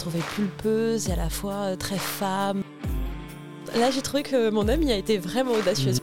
[0.00, 2.62] trouvée pulpeuse et à la fois euh, très femme.
[3.76, 6.00] Là, j'ai trouvé que mon ami a été vraiment audacieuse.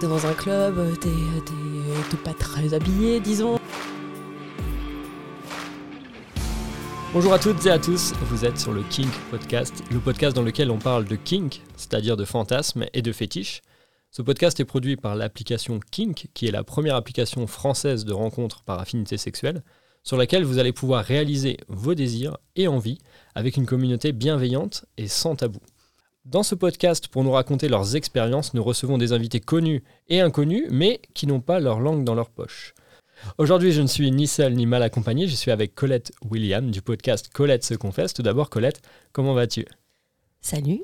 [0.00, 3.58] T'es dans un club, euh, t'es, t'es- t'es pas très habillé, disons.
[7.12, 10.42] Bonjour à toutes et à tous, vous êtes sur le Kink Podcast, le podcast dans
[10.42, 13.62] lequel on parle de kink, c'est-à-dire de fantasmes et de fétiches.
[14.10, 18.62] Ce podcast est produit par l'application Kink, qui est la première application française de rencontres
[18.62, 19.62] par affinité sexuelle,
[20.06, 22.98] sur laquelle vous allez pouvoir réaliser vos désirs et envies
[23.34, 25.58] avec une communauté bienveillante et sans tabou.
[26.24, 30.68] Dans ce podcast, pour nous raconter leurs expériences, nous recevons des invités connus et inconnus,
[30.70, 32.72] mais qui n'ont pas leur langue dans leur poche.
[33.38, 36.82] Aujourd'hui, je ne suis ni seul ni mal accompagné, je suis avec Colette William du
[36.82, 38.14] podcast Colette se confesse.
[38.14, 39.66] Tout d'abord, Colette, comment vas-tu?
[40.40, 40.82] Salut.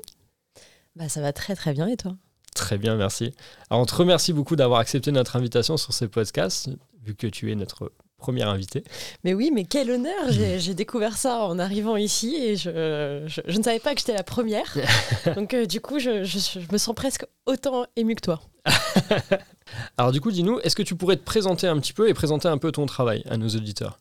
[0.97, 2.17] Bah, ça va très très bien et toi?
[2.55, 3.33] Très bien, merci.
[3.69, 6.69] Alors, on te remercie beaucoup d'avoir accepté notre invitation sur ce podcast,
[7.01, 7.91] vu que tu es notre
[8.23, 8.83] première invitée.
[9.23, 13.57] Mais oui, mais quel honneur J'ai, découvert ça en arrivant ici et je, je- je
[13.57, 14.77] ne savais pas que j'étais la première.
[15.35, 18.41] Donc euh, du coup, je, je- je me sens presque autant émue que toi.
[19.97, 22.47] Alors, du coup, dis-nous, est-ce que tu pourrais te présenter un petit peu et présenter
[22.47, 23.99] un peu ton travail à nos auditeurs?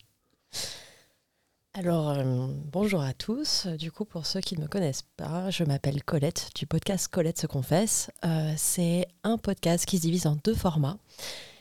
[1.75, 3.67] Alors, euh, bonjour à tous.
[3.67, 7.41] Du coup, pour ceux qui ne me connaissent pas, je m'appelle Colette du podcast Colette
[7.41, 8.11] se confesse.
[8.27, 10.99] Euh, c'est un podcast qui se divise en deux formats.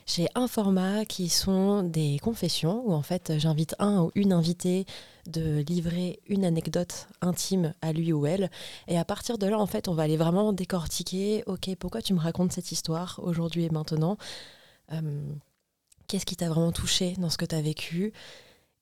[0.05, 4.85] J'ai un format qui sont des confessions où en fait j'invite un ou une invitée
[5.27, 8.49] de livrer une anecdote intime à lui ou elle.
[8.88, 12.13] Et à partir de là, en fait, on va aller vraiment décortiquer, ok, pourquoi tu
[12.13, 14.17] me racontes cette histoire aujourd'hui et maintenant
[14.91, 15.33] Euh,
[16.07, 18.11] Qu'est-ce qui t'a vraiment touché dans ce que tu as vécu?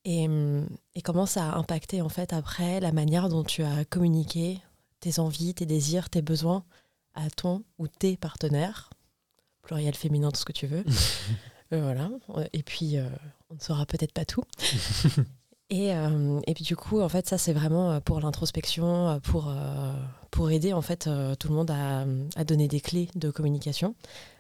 [0.05, 3.85] Et, hum, et comment ça a impacté en fait après la manière dont tu as
[3.85, 4.59] communiqué
[4.99, 6.63] tes envies, tes désirs, tes besoins
[7.13, 8.89] à ton ou tes partenaires,
[9.69, 10.83] pluriel féminin, tout ce que tu veux.
[11.71, 12.09] Euh, voilà.
[12.51, 13.07] Et puis, euh,
[13.51, 14.41] on ne saura peut-être pas tout.
[15.69, 19.19] et, euh, et puis du coup, en fait, ça c'est vraiment euh, pour l'introspection, euh,
[19.19, 19.93] pour, euh,
[20.31, 23.93] pour aider en fait euh, tout le monde à, à donner des clés de communication.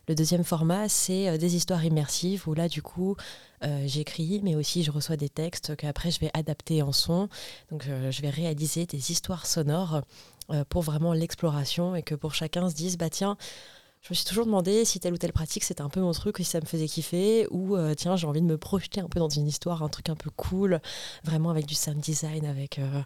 [0.07, 3.15] Le deuxième format, c'est euh, des histoires immersives où là, du coup,
[3.63, 7.29] euh, j'écris, mais aussi je reçois des textes qu'après je vais adapter en son.
[7.69, 10.01] Donc euh, je vais réaliser des histoires sonores
[10.49, 13.37] euh, pour vraiment l'exploration et que pour chacun se dise, bah tiens,
[14.01, 16.37] je me suis toujours demandé si telle ou telle pratique c'était un peu mon truc,
[16.37, 19.19] si ça me faisait kiffer, ou euh, tiens, j'ai envie de me projeter un peu
[19.19, 20.79] dans une histoire, un truc un peu cool,
[21.23, 23.01] vraiment avec du sound design, avec euh,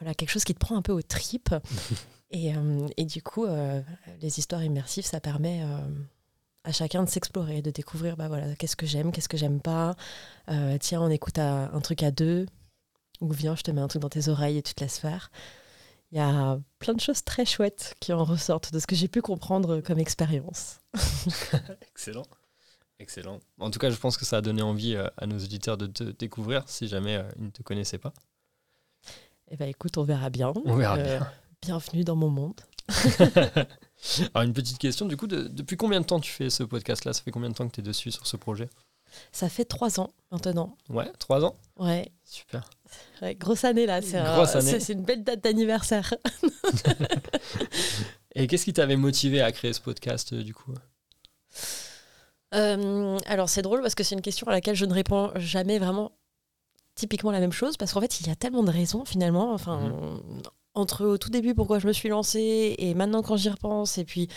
[0.00, 1.54] voilà, quelque chose qui te prend un peu aux tripes.
[2.30, 3.46] et, euh, et du coup,
[4.22, 5.62] les histoires immersives, ça permet
[6.64, 9.94] à chacun de s'explorer, de découvrir bah voilà, qu'est-ce que j'aime, qu'est-ce que j'aime pas.
[10.80, 12.46] Tiens, on écoute à- un truc à deux,
[13.20, 15.30] ou viens, je te mets un truc dans tes oreilles et tu te laisses faire.
[16.12, 19.08] Il y a plein de choses très chouettes qui en ressortent de ce que j'ai
[19.08, 20.78] pu comprendre comme expérience.
[21.90, 22.26] Excellent.
[22.98, 23.40] Excellent.
[23.58, 25.86] En tout cas, je pense que ça a donné envie euh, à nos auditeurs de
[25.86, 28.12] te découvrir si jamais euh, ils ne te connaissaient pas.
[29.50, 30.52] Eh ben écoute, on verra bien.
[30.64, 31.32] On verra Euh, bien.
[31.62, 32.60] Bienvenue dans mon monde.
[34.34, 37.12] Alors, une petite question, du coup, de- depuis combien de temps tu fais ce podcast-là?
[37.12, 38.68] Ça fait combien de temps que tu es dessus sur ce projet?
[39.32, 40.76] Ça fait trois ans maintenant.
[40.88, 42.68] Ouais, trois ans Ouais, Super.
[43.22, 44.00] ouais, grosse année là.
[44.02, 44.80] C'est un- Grosse année.
[44.80, 46.14] c'est- une belle date d'anniversaire.
[48.34, 50.72] Et qu'est-ce qui t'avait motivé à créer ce podcast, euh, du coup?
[52.54, 55.78] Euh, alors c'est drôle parce que c'est une question à laquelle je ne réponds jamais
[55.78, 56.12] vraiment
[56.94, 59.52] typiquement la même chose parce qu'en fait il y a tellement de raisons finalement.
[59.52, 60.20] Enfin,
[60.74, 64.04] entre au tout début pourquoi je me suis lancée et maintenant quand j'y repense et
[64.04, 64.28] puis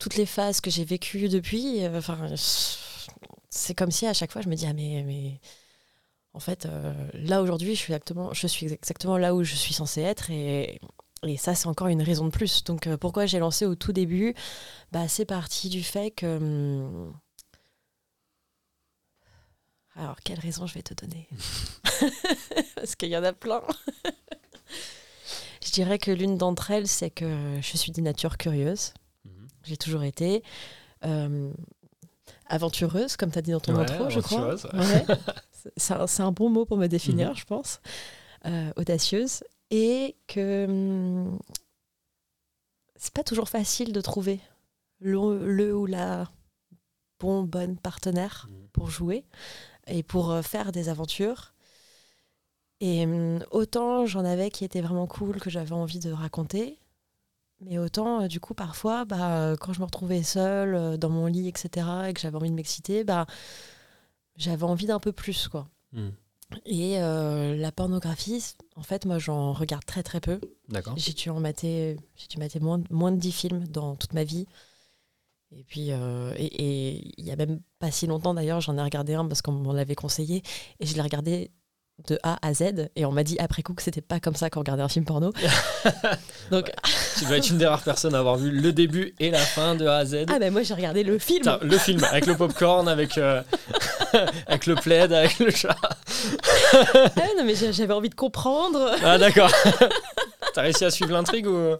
[0.00, 2.34] toutes les phases que j'ai vécues depuis, euh, enfin
[3.50, 5.40] c'est comme si à chaque fois je me dis ah mais mais
[6.34, 9.74] en fait euh, là aujourd'hui je suis exactement je suis exactement là où je suis
[9.74, 10.80] censée être et
[11.22, 12.62] et ça, c'est encore une raison de plus.
[12.64, 14.34] Donc, euh, pourquoi j'ai lancé au tout début?
[14.92, 16.36] Bah, C'est parti du fait que.
[16.36, 17.14] hum,
[19.96, 21.26] Alors, quelle raison je vais te donner?
[22.76, 23.62] Parce qu'il y en a plein.
[25.64, 28.92] je dirais que l'une d'entre elles, c'est que je suis d'une nature curieuse.
[29.24, 29.48] Mhm.
[29.64, 30.42] J'ai toujours été.
[31.04, 31.52] euh,
[32.48, 34.38] aventureuse, comme tu as dit dans ton Ouais, intro, je crois.
[34.52, 35.06] aventureuse, Ouais.
[35.76, 37.36] C'est un, c'est un bon mot pour me définir, Mhm.
[37.36, 37.80] je pense.
[38.46, 39.42] Euh, audacieuse.
[39.72, 41.38] Et que hum,
[42.94, 44.38] c'est pas toujours facile de trouver
[45.00, 46.30] le, le ou la
[47.18, 48.68] bon, bonne partenaire Mhm.
[48.72, 49.24] pour jouer
[49.88, 51.52] et pour euh, faire des aventures.
[52.80, 56.78] Et hum, autant j'en avais qui étaient vraiment cool, que j'avais envie de raconter,
[57.60, 61.08] mais autant, euh, du coup, parfois, bah, euh, quand je me retrouvais seule euh, dans
[61.08, 63.26] mon lit, etc., et que j'avais envie de m'exciter, bah,
[64.36, 65.68] j'avais envie d'un peu plus, quoi.
[65.92, 66.12] Mhm.
[66.64, 70.40] Et euh, la pornographie, en fait, moi, j'en regarde très très peu.
[70.68, 70.94] D'accord.
[70.96, 74.22] J'ai dû en mater, j'ai dû mater moins, moins de 10 films dans toute ma
[74.22, 74.46] vie.
[75.50, 75.94] Et puis, et
[76.36, 79.52] et il y a même pas si longtemps d'ailleurs, j'en ai regardé un parce qu'on
[79.52, 80.42] m'en l'avait conseillé.
[80.78, 81.50] Et je l'ai regardé
[82.08, 84.50] de A à Z et on m'a dit après coup que c'était pas comme ça
[84.50, 85.32] qu'on regardait un film porno.
[86.50, 86.70] Donc
[87.18, 89.74] Tu dois être une des rares personnes à avoir vu le début et la fin
[89.74, 90.26] de A à Z.
[90.28, 91.38] ah ben moi j'ai regardé le film.
[91.40, 93.42] Putain, le film avec le popcorn, avec, euh,
[94.46, 95.74] avec le plaid, avec le chat.
[96.74, 97.08] Ah
[97.38, 98.90] non mais j'avais envie de comprendre.
[99.02, 99.50] Ah d'accord.
[100.54, 101.76] T'as réussi à suivre l'intrigue ou?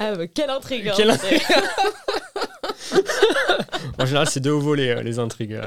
[0.00, 0.88] Ah bah, quelle intrigue.
[0.88, 0.94] hein.
[0.96, 1.42] Quelle intrigue.
[3.98, 5.60] En général, c'est de haut volet euh, les intrigues.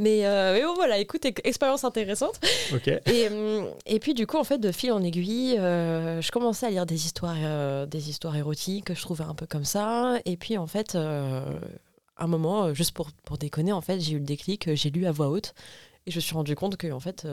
[0.00, 0.02] Euh.
[0.02, 2.40] Mais, euh, mais bon voilà, écoute, ex- expérience intéressante.
[3.06, 6.66] Et, hum, et puis du coup, en fait, de fil en aiguille, euh, je commençais
[6.66, 10.18] à lire des histoires, euh, des histoires érotiques que je trouvais un peu comme ça.
[10.24, 14.24] Et puis en fait, un moment, juste pour, pour déconner, en fait, j'ai eu le
[14.24, 15.54] déclic, j'ai lu à voix haute
[16.06, 17.26] et je me suis rendu compte que en fait,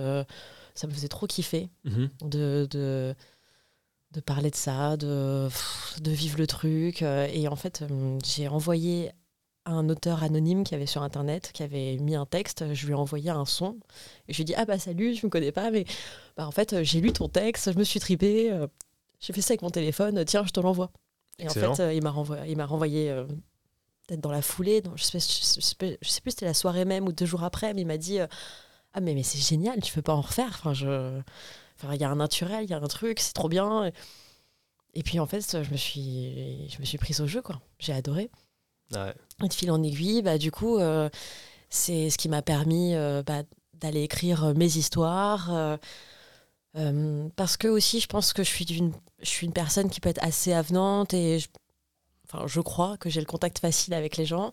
[0.75, 2.09] ça me faisait trop kiffer Mhm.
[2.23, 3.15] de, de,
[4.13, 5.47] de parler de ça, de,
[6.01, 7.01] de vivre le truc.
[7.01, 7.83] Et en fait,
[8.25, 9.11] j'ai envoyé
[9.67, 12.93] à un auteur anonyme qui avait sur Internet, qui avait mis un texte, je lui
[12.93, 13.77] ai envoyé un son.
[14.27, 15.85] Et je lui ai dit, ah bah salut, je me connais pas, mais
[16.37, 18.67] bah, en fait, j'ai lu ton texte, je me suis tripée, euh,
[19.19, 20.91] j'ai fait ça avec mon téléphone, tiens, je te l'envoie.
[21.39, 21.71] Et Excellent.
[21.71, 23.25] en fait, euh, il m'a renvoyé, il m'a renvoyé euh,
[24.07, 26.53] peut-être dans la foulée, dans- je, sais, je, sais- je sais plus si c'était la
[26.53, 28.19] soirée même ou deux jours après, mais il m'a dit,
[28.93, 30.49] ah mais, mais c'est génial, tu peux pas en refaire.
[30.49, 31.19] Enfin, je...
[31.79, 33.91] Enfin, il y a un naturel, il y a un truc, c'est trop bien.
[34.93, 37.59] Et puis en fait, je me suis, je me suis prise au jeu, quoi.
[37.79, 38.31] J'ai adoré.
[38.93, 39.13] Ouais.
[39.43, 41.09] Et de fil en aiguille, bah, du coup, euh,
[41.69, 43.43] c'est ce qui m'a permis euh, bah,
[43.73, 45.77] d'aller écrire euh, mes histoires.
[47.35, 50.09] parce que aussi, je pense que je suis, d'une, je suis une personne qui peut
[50.09, 51.47] être assez avenante et je,
[52.25, 54.51] enfin, je crois que j'ai le contact facile avec les gens.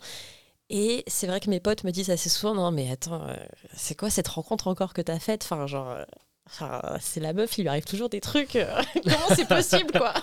[0.70, 3.26] Et c'est vrai que mes potes me disent assez souvent Non, mais attends,
[3.74, 5.42] c'est quoi cette rencontre encore que t'as faite?
[5.44, 5.94] Enfin, genre,
[6.46, 8.56] enfin, c'est la meuf, il lui arrive toujours des trucs.
[8.56, 8.66] euh,
[9.04, 10.14] Comment c'est possible, quoi?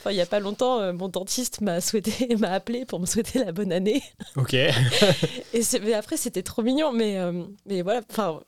[0.00, 3.06] Enfin, il y a pas longtemps, euh, mon dentiste m'a souhaité, m'a appelé pour me
[3.06, 4.02] souhaiter la bonne année.
[4.36, 4.54] Ok.
[5.52, 6.92] Et c'est- mais après, c'était trop mignon.
[6.92, 7.32] Mais, euh,
[7.66, 8.40] mais voilà, enfin,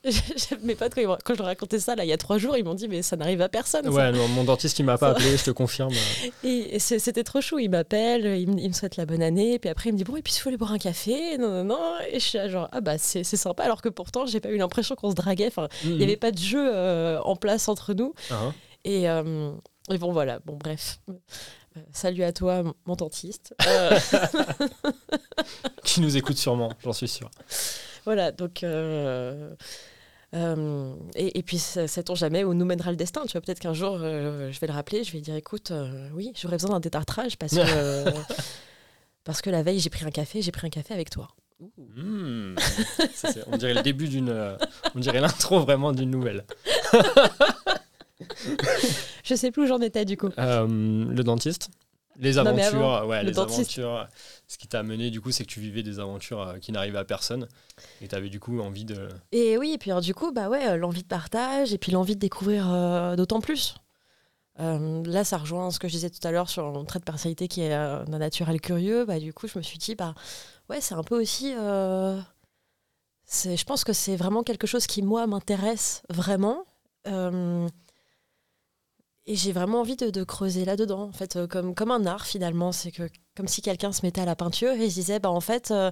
[0.63, 2.65] mes potes, quand, quand je leur racontais ça, là, il y a trois jours, ils
[2.65, 3.85] m'ont dit Mais ça n'arrive à personne.
[3.85, 3.91] ça.
[3.91, 5.93] Ouais, non, mon dentiste, il m'a pas appelé, je te confirme.
[6.45, 7.59] Et, c'était trop chou.
[7.59, 9.59] Il m'appelle, il, me- il me souhaite la bonne année.
[9.59, 11.39] Puis après, il me dit Bon, et puis il faut aller boire un café.
[11.39, 11.79] Non, non, non.
[12.11, 13.65] Et je suis là, genre Ah bah, c'est sympa.
[13.65, 15.49] Alors que pourtant, j'ai pas eu l'impression qu'on se draguait.
[15.49, 18.15] Enfin, il n'y avait pas de jeu euh, en place entre nous.
[18.31, 18.55] Hein.
[18.85, 19.53] Et, euh,
[19.91, 20.41] et bon, voilà.
[20.47, 21.01] Bon, bref.
[21.09, 21.13] Euh,
[21.93, 23.55] salut à toi, mon- dentiste.
[25.85, 27.31] Qui nous écoute sûrement, j'en suis sûr.
[28.05, 28.63] Voilà, donc.
[28.63, 29.55] euh,
[31.15, 33.23] et, et puis, sait-on jamais où nous mènera le destin.
[33.27, 36.09] Tu vois, peut-être qu'un jour, euh, je vais le rappeler, je vais dire écoute, euh,
[36.15, 38.11] oui, j'aurais besoin d'un détartrage parce que.
[39.25, 41.29] parce que la veille, j'ai pris un café, j'ai pris un café avec toi.
[41.97, 42.55] Hmm.
[43.15, 44.29] Ça, on dirait le début d'une.
[44.29, 44.57] euh,
[44.95, 46.45] on dirait l'intro vraiment d'une nouvelle.
[49.25, 50.31] Je sais plus où j'en étais du coup.
[50.39, 51.71] Euh, le dentiste
[52.19, 53.79] Les Non, aventures, avant, ouais, le les dentiste.
[53.79, 54.09] aventures.
[54.47, 56.99] Ce qui t'a amené, du coup, c'est que tu vivais des aventures euh, qui n'arrivaient
[56.99, 57.47] à personne.
[58.01, 59.09] Et tu avais, du coup, envie de.
[59.33, 62.15] Et oui, et puis alors, du coup, bah ouais, l'envie de partage et puis l'envie
[62.15, 62.67] de découvrir
[63.17, 63.75] d'autant plus.
[64.61, 67.05] Euh, là, ça rejoint ce que je disais tout à l'heure sur un trait de
[67.05, 69.05] personnalité qui est euh, d'un naturel curieux.
[69.05, 70.15] Bah, du coup, je me suis dit, bah
[70.69, 71.53] ouais, c'est un peu aussi.
[71.57, 72.21] euh,
[73.45, 76.65] je pense que c'est vraiment quelque chose qui, moi, m'intéresse vraiment.
[77.07, 77.67] Euh,
[79.27, 82.27] et j'ai vraiment envie de, de creuser là-dedans, en fait, euh, comme, comme un art
[82.27, 82.73] finalement.
[82.73, 85.41] C'est que comme si quelqu'un se mettait à la peinture et se disait, bah en
[85.41, 85.71] fait.
[85.71, 85.91] euh,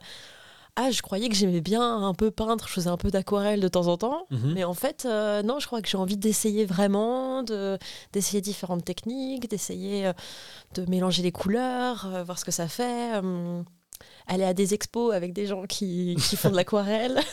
[0.78, 3.68] ah, je croyais que j'aimais bien un peu peindre, je faisais un peu d'aquarelle de
[3.68, 4.26] temps en temps.
[4.30, 4.52] Mhm.
[4.52, 7.78] Mais en fait, euh, non, je crois que j'ai envie d'essayer vraiment, de-
[8.12, 10.12] d'essayer différentes techniques, d'essayer euh,
[10.74, 13.22] de mélanger les couleurs, voir ce que ça fait.
[14.26, 17.20] Aller à des expos avec des gens qui, qui font de l'aquarelle.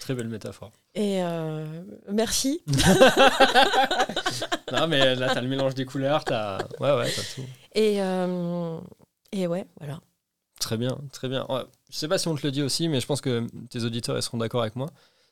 [0.00, 0.72] Très belle métaphore.
[0.94, 1.64] Et euh,
[2.10, 2.62] merci.
[4.72, 6.58] non, mais là, t'as le mélange des couleurs, t'as.
[6.80, 7.44] Ouais, ouais, t'as tout.
[7.74, 8.78] Et, euh,
[9.30, 10.00] et ouais, voilà.
[10.58, 11.46] Très bien, très bien.
[11.48, 13.84] Ouais, je sais pas si on te le dit aussi, mais je pense que tes
[13.84, 14.88] auditeurs ils seront d'accord avec moi.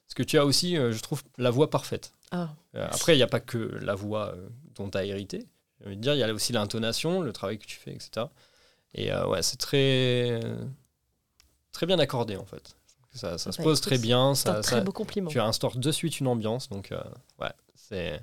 [0.06, 2.12] Parce que tu as aussi, euh, je trouve, la voix parfaite.
[2.32, 4.34] Ah, Euh, après, il n'y a pas que la voix
[4.76, 5.46] dont tu as hérité.
[5.80, 8.26] J'ai envie de dire, il y a aussi l'intonation, le travail que tu fais, etc.
[8.94, 10.40] Et euh, ouais, c'est très,
[11.72, 12.76] très bien accordé en fait.
[13.12, 14.34] Ça, ça se Bah, pose très bien.
[14.34, 15.30] c'est un Ça, très ça- beau compliment.
[15.30, 16.68] tu instaures de suite une ambiance.
[16.68, 17.00] Donc, euh,
[17.40, 18.20] ouais, c'est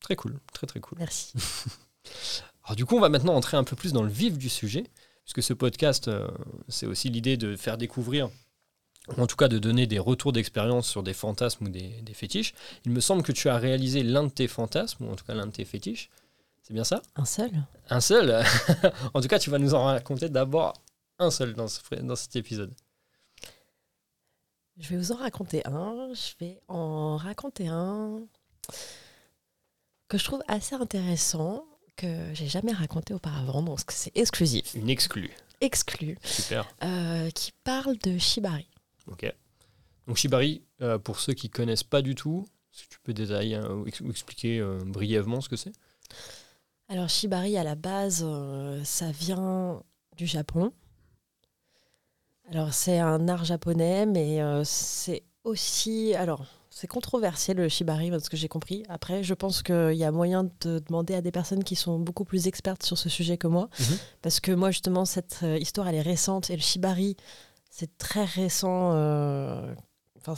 [0.00, 0.38] très cool.
[0.52, 0.98] Très, très cool.
[0.98, 1.32] Merci.
[2.64, 4.84] Alors du coup, on va maintenant entrer un peu plus dans le vif du sujet,
[5.24, 6.28] puisque ce podcast, euh,
[6.68, 8.30] c'est aussi l'idée de faire découvrir,
[9.16, 12.14] ou en tout cas de donner des retours d'expérience sur des fantasmes ou des, des
[12.14, 12.54] fétiches.
[12.84, 15.34] Il me semble que tu as réalisé l'un de tes fantasmes, ou en tout cas
[15.34, 16.08] l'un de tes fétiches.
[16.66, 17.02] C'est bien ça?
[17.14, 17.52] Un seul?
[17.90, 18.42] Un seul?
[19.14, 20.72] En tout cas, tu vas nous en raconter d'abord
[21.18, 22.74] un seul dans, ce, dans cet épisode.
[24.78, 26.12] Je vais vous en raconter un.
[26.14, 28.20] Je vais en raconter un
[30.08, 31.64] que je trouve assez intéressant,
[31.96, 35.30] que j'ai jamais raconté auparavant, donc c'est exclusif, Une exclue.
[35.60, 36.68] exclu, Super.
[36.82, 38.68] euh, qui parle de Shibari.
[39.06, 39.32] Ok.
[40.06, 43.68] Donc Shibari, euh, pour ceux qui connaissent pas du tout, si tu peux détailler hein,
[43.70, 45.72] ou, ex- ou expliquer euh, brièvement ce que c'est?
[46.94, 49.82] Alors Shibari, à la base, euh, ça vient
[50.16, 50.72] du Japon.
[52.52, 56.14] Alors c'est un art japonais, mais euh, c'est aussi...
[56.14, 58.84] Alors, c'est controversé le Shibari, parce que j'ai compris.
[58.88, 62.24] Après, je pense qu'il y a moyen de demander à des personnes qui sont beaucoup
[62.24, 63.68] plus expertes sur ce sujet que moi.
[63.80, 63.98] Mhm.
[64.22, 66.48] Parce que moi, justement, cette euh, histoire, elle est récente.
[66.50, 67.16] Et le Shibari,
[67.70, 68.92] c'est très récent.
[68.94, 69.74] euh,
[70.26, 70.34] Enfin,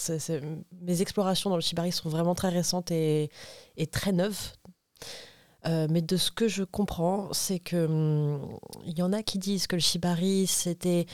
[0.81, 3.31] mes explorations dans le Shibari sont vraiment très récentes et,
[3.77, 4.55] et très neuves.
[5.67, 9.39] Euh, mais de ce que je comprends, c'est que hum, il y en a qui
[9.39, 11.07] disent que le shibari c'était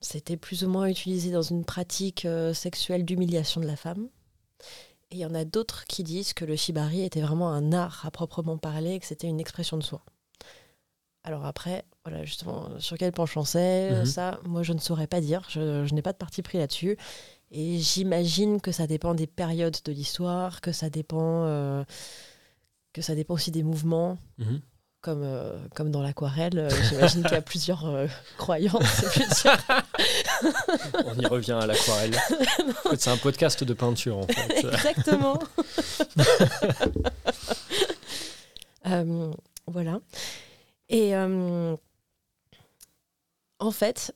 [0.00, 4.08] c'était plus ou moins utilisé dans une pratique euh, sexuelle d'humiliation de la femme.
[5.10, 8.04] Et il y en a d'autres qui disent que le shibari était vraiment un art
[8.04, 10.02] à proprement parler, que c'était une expression de soi.
[11.22, 14.04] Alors après, voilà justement sur quel penchant c'est, Mhm.
[14.04, 15.42] ça, moi je ne saurais pas dire.
[15.48, 16.98] Je, je n'ai pas de parti pris là-dessus.
[17.50, 21.84] Et j'imagine que ça dépend des périodes de l'histoire, que ça dépend, euh,
[22.94, 24.60] que ça dépend aussi des mouvements Mhm.
[25.02, 28.06] comme, euh, comme dans l'aquarelle, euh, j'imagine qu'il y a plusieurs euh,
[28.38, 29.02] croyances.
[29.12, 29.58] plusieurs-
[31.04, 32.14] On y revient à l'aquarelle.
[32.86, 34.64] En fait, c'est un podcast de peinture en fait.
[34.66, 35.38] Exactement.
[39.66, 40.00] Voilà.
[40.88, 41.78] Et en
[43.70, 44.14] fait,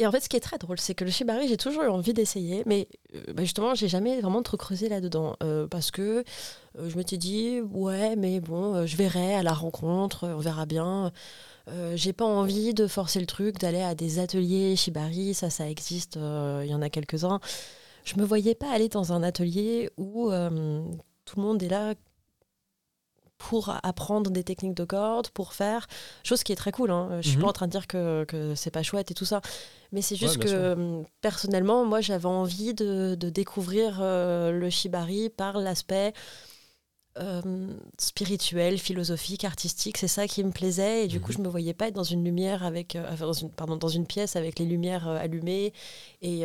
[0.00, 1.88] et en fait, ce qui est très drôle, c'est que le shibari, j'ai toujours eu
[1.88, 6.24] envie d'essayer, mais euh, bah, justement, j'ai jamais vraiment trop creusé là-dedans euh, parce que
[6.78, 11.12] euh, je m'étais dit, ouais, mais bon, je verrai à la rencontre, on verra bien.
[11.94, 16.16] J'ai pas envie de forcer le truc, d'aller à des ateliers shibari, ça, ça existe,
[16.16, 17.38] il y en a quelques-uns.
[18.04, 21.94] Je me voyais pas aller dans un atelier où tout le monde est là
[23.48, 25.86] pour apprendre des techniques de cordes, pour faire,
[26.22, 26.90] chose qui est très cool.
[26.90, 27.20] Hein.
[27.22, 27.42] Je suis Mhm.
[27.42, 29.40] pas en train de dire que, que c'est pas chouette et tout ça,
[29.92, 30.58] mais c'est juste Ouais, que sûr.
[30.58, 36.12] euh, personnellement, moi, j'avais envie de, de découvrir euh, le shibari par l'aspect
[37.18, 39.96] euh, spirituel, philosophique, artistique.
[39.98, 41.38] C'est ça qui me plaisait et du coup, Mhm.
[41.38, 43.88] je me voyais pas être dans une lumière avec, euh, enfin, dans une, pardon, dans
[43.88, 45.72] une pièce avec les lumières euh, allumées
[46.22, 46.44] et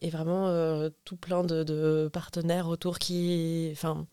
[0.00, 0.48] et vraiment
[1.04, 4.06] tout plein de, de partenaires autour qui, enfin,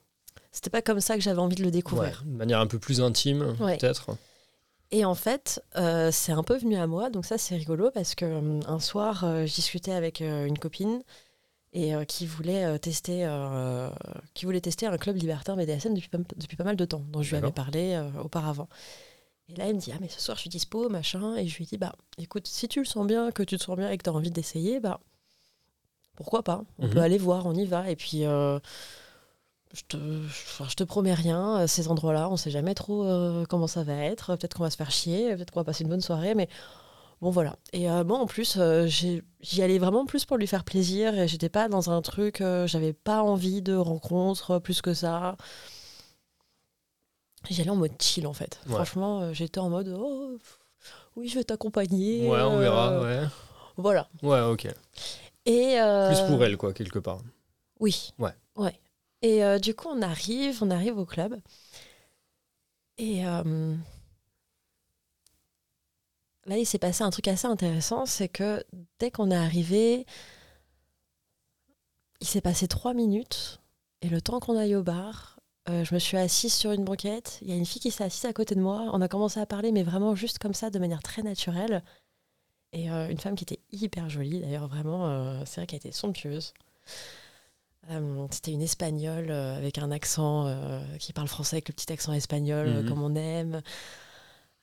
[0.56, 2.24] c'était pas comme ça que j'avais envie de le Ouais, découvrir.
[2.26, 3.78] de manière un peu plus intime, Ouais.
[3.78, 4.18] peut-être.
[4.92, 8.16] Et en fait, euh, c'est un peu venu à moi, donc ça c'est rigolo parce
[8.16, 11.02] que euh, un soir, euh, je discutais avec euh, une copine
[11.74, 13.28] et qui voulait tester,
[14.34, 17.22] qui voulait tester un club libertin BDSM depuis pas, depuis pas mal de temps, dont
[17.22, 18.70] je lui avais parlé auparavant.
[19.50, 21.58] Et là, elle me dit ah mais ce soir je suis dispo machin, et je
[21.58, 23.98] lui dis bah écoute si tu le sens bien, que tu te sens bien et
[23.98, 25.02] que tu as envie d'essayer, bah
[26.16, 26.94] pourquoi pas, on Mhm.
[26.94, 28.24] peut aller voir, on y va et puis.
[29.76, 33.46] Je te, enfin, je te promets rien, euh, ces endroits-là, on sait jamais trop euh,
[33.46, 34.36] comment ça va être.
[34.38, 36.48] Peut-être qu'on va se faire chier, peut-être qu'on va passer une bonne soirée, mais
[37.22, 37.58] bon voilà.
[37.74, 41.28] Et euh, moi en plus, euh, j'y allais vraiment plus pour lui faire plaisir et
[41.28, 45.36] j'étais pas dans un truc, j'avais pas envie de rencontre plus que ça.
[47.50, 48.60] J'y allais en mode chill en fait.
[48.68, 48.76] Ouais.
[48.76, 50.38] Franchement, j'étais en mode oh,
[51.18, 52.28] oui, je vais t'accompagner.
[52.30, 53.24] Ouais, on verra, ouais.
[53.78, 54.08] Voilà.
[54.24, 54.68] Ouais, ok.
[55.46, 55.78] Et,
[56.08, 57.20] Plus pour elle, quoi, quelque part.
[57.80, 58.14] Oui.
[58.18, 58.32] Ouais.
[58.56, 58.80] Ouais.
[59.26, 61.42] Et euh, du coup, on arrive, on arrive au club.
[63.00, 63.76] Et euh,
[66.46, 68.64] là, il s'est passé un truc assez intéressant, c'est que
[69.00, 70.06] dès qu'on est arrivé,
[72.22, 73.62] il s'est passé trois minutes.
[74.04, 75.40] Et le temps qu'on aille au bar,
[75.70, 77.40] euh, je me suis assise sur une banquette.
[77.42, 78.92] Il y a une fille qui s'est assise à côté de moi.
[78.94, 81.84] On a commencé à parler, mais vraiment juste comme ça, de manière très naturelle.
[82.74, 86.54] Et une femme qui était hyper jolie, d'ailleurs, vraiment, c'est vrai qu'elle était somptueuse.
[87.92, 91.92] Euh, C'était une espagnole euh, avec un accent euh, qui parle français avec le petit
[91.92, 92.90] accent espagnol Mhm.
[92.90, 93.62] comme on aime.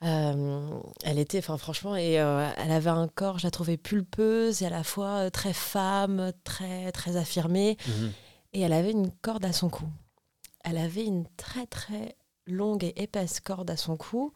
[0.00, 4.71] Elle était, enfin franchement, et elle avait un corps, je la trouvais pulpeuse et à
[4.71, 7.76] la fois très femme, très très affirmée.
[7.87, 8.12] Mhm.
[8.55, 9.85] Et elle avait une corde à son cou.
[10.64, 14.33] Elle avait une très très longue et épaisse corde à son cou,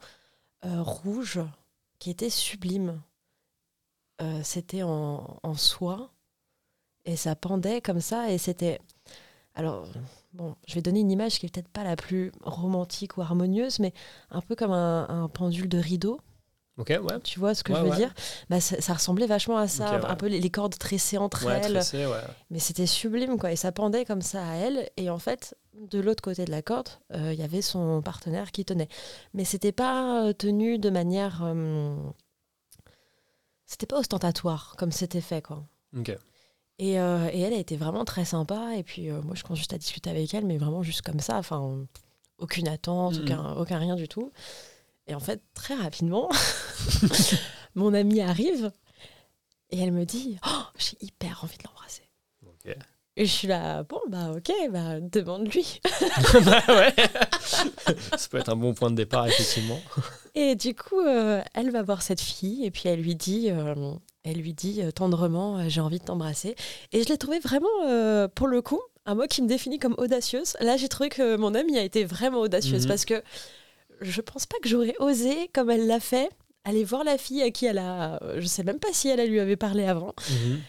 [0.63, 1.41] rouge,
[1.99, 3.01] qui était sublime.
[4.43, 6.11] C'était en, en soie
[7.07, 8.79] et ça pendait comme ça et c'était.
[9.55, 9.87] Alors,
[10.33, 13.79] bon, je vais donner une image qui est peut-être pas la plus romantique ou harmonieuse,
[13.79, 13.91] mais
[14.29, 16.19] un peu comme un, un pendule de rideau.
[16.77, 17.19] Ok, ouais.
[17.23, 17.95] Tu vois ce que Ouais, je veux ouais.
[17.97, 18.13] dire?
[18.51, 20.05] Bah, ça, ça ressemblait vachement à ça, ouais.
[20.05, 21.81] un peu les, les cordes tressées entre elles.
[22.51, 23.51] Mais c'était sublime, quoi.
[23.51, 24.87] Et ça pendait comme ça à elle.
[24.95, 28.51] Et en fait, de l'autre côté de la corde, euh, il y avait son partenaire
[28.51, 28.89] qui tenait.
[29.33, 31.41] Mais c'était pas euh, tenu de manière.
[31.43, 31.95] euh,
[33.65, 35.63] C'était pas ostentatoire comme c'était fait, quoi.
[35.97, 36.15] Ok.
[36.79, 38.75] Et, euh, et elle a été vraiment très sympa.
[38.75, 41.19] Et puis, euh, moi, je commence juste à discuter avec elle, mais vraiment juste comme
[41.19, 41.37] ça.
[41.37, 41.85] Enfin,
[42.37, 43.21] aucune attente, Mhm.
[43.23, 44.31] aucun, aucun rien du tout.
[45.07, 46.29] Et en fait, très rapidement,
[47.75, 48.71] mon amie arrive
[49.71, 52.03] et elle me dit Oh, j'ai hyper envie de l'embrasser.
[53.19, 55.79] Et je suis là, bon, bah ok, bah demande-lui.
[56.45, 56.93] bah ouais.
[58.15, 59.79] Ça peut être un bon point de départ, effectivement.
[60.35, 63.49] Et du coup, euh, elle va voir cette fille et puis elle lui dit,
[64.29, 66.55] elle lui dit euh, tendrement, j'ai envie de t'embrasser.
[66.91, 70.55] Et je l'ai trouvé vraiment, pour le coup, un mot qui me définit comme audacieuse.
[70.59, 72.87] Là, j'ai trouvé que mon amie a été vraiment audacieuse Mhm.
[72.89, 73.21] parce que
[74.01, 76.29] je pense pas que j'aurais osé, comme elle l'a fait,
[76.65, 79.29] aller voir la fille à qui elle a, je sais même pas si elle, elle
[79.29, 80.59] lui avait parlé avant, Mhm.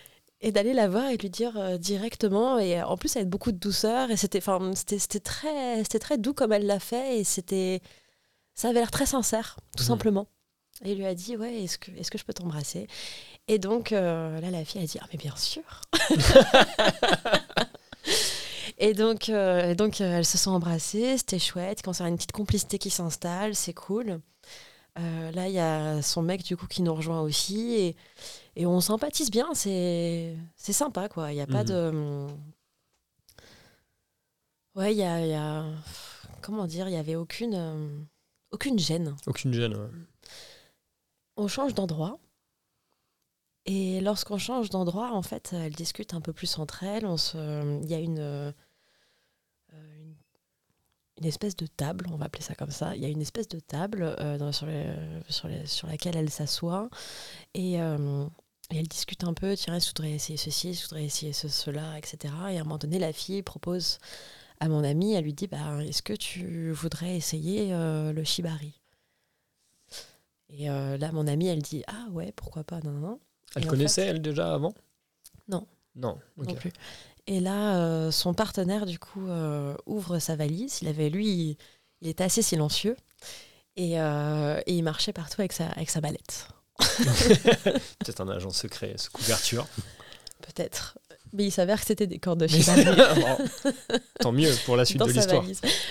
[0.41, 3.51] et d'aller la voir et lui dire euh, directement et euh, en plus avec beaucoup
[3.51, 7.19] de douceur et c'était enfin c'était c'était très c'était très doux comme elle l'a fait
[7.19, 7.81] et c'était
[8.55, 9.89] ça avait l'air très sincère tout Mhm.
[9.89, 10.27] simplement
[10.85, 12.87] et il lui a dit ouais est-ce que est-ce que je peux t'embrasser?
[13.49, 15.63] Et donc euh, là la fille a dit ah mais bien sûr
[18.79, 22.09] et donc euh, et donc euh, elles se sont embrassées c'était chouette quand y a
[22.09, 24.21] une petite complicité qui s'installe c'est cool
[24.99, 27.97] Euh, là il y a son mec du coup qui nous rejoint aussi et
[28.57, 31.31] et on sympathise bien, c'est sympa quoi.
[31.31, 31.69] Il n'y a pas Mhm.
[31.69, 32.27] de.
[34.75, 35.65] Ouais, il y a, il y a-
[36.43, 37.89] Comment dire Il n'y avait aucune, euh,
[38.51, 39.15] aucune gêne.
[39.29, 39.77] Aucune gêne.
[39.77, 39.91] ouais.
[41.37, 42.19] On change d'endroit.
[43.71, 47.07] Et lorsqu'on change d'endroit, en fait, elles discutent un peu plus entre elles.
[47.19, 47.81] Se...
[47.83, 48.51] Il y a une, euh,
[49.75, 50.15] une,
[51.19, 52.97] une espèce de table, on va appeler ça comme ça.
[52.97, 54.53] Il y a une espèce de table euh,
[55.29, 56.89] sur, laquelle elle s'assoit.
[57.53, 58.25] Et, euh,
[58.71, 59.55] et elle discute un peu.
[59.55, 62.33] Tiens, je voudrais essayer ceci, je voudrais essayer ce, cela, etc.
[62.51, 63.99] Et à un moment donné, la fille propose
[64.61, 68.81] à mon amie, elle lui dit bah, Est-ce que tu voudrais essayer euh, le shibari?
[70.51, 72.81] Et euh, là, mon amie, elle dit Ah ouais, pourquoi pas?
[72.81, 73.21] Non, non.
[73.57, 74.75] Elle Et en connaissait, fait- elle, déjà avant?
[75.49, 75.67] Non.
[75.97, 76.73] Non, non plus.
[77.27, 80.79] Et là, euh, son partenaire, du coup, euh, ouvre sa valise.
[80.83, 81.57] Il avait, lui, il,
[82.01, 82.97] il était assez silencieux.
[83.77, 86.49] Et, euh, et il marchait partout avec sa, avec sa mallette.
[86.79, 89.67] Peut-être un agent secret, sous couverture.
[90.43, 90.99] Peut-être.
[91.33, 92.85] Mais il s'avère que c'était des cordes de shibari.
[92.85, 93.73] Bon,
[94.21, 95.45] Tant mieux pour la suite dans de l'histoire.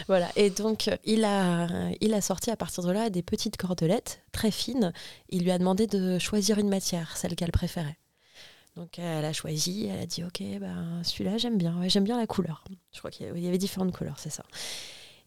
[0.08, 0.30] Voilà.
[0.36, 1.68] Et donc, euh, il a,
[2.02, 4.94] il a sorti à partir de là des petites cordelettes très fines.
[5.30, 7.98] Il lui a demandé de choisir une matière, celle qu'elle préférait.
[8.76, 9.88] Donc, elle a choisi.
[9.92, 11.78] Elle a dit Ok, ben, celui-là, j'aime bien.
[11.80, 12.64] Ouais, j'aime bien la couleur.
[12.94, 14.44] Je crois qu'il y avait- il y avait différentes couleurs, c'est ça.